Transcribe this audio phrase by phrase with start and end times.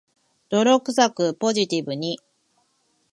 [0.49, 2.19] 泥臭く、ポジティブに